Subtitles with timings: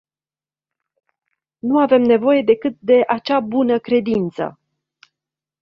[1.59, 4.59] Nu avem nevoie decât de acea bună-credință.